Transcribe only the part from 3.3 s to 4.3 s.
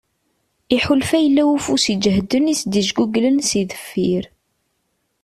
si deffir.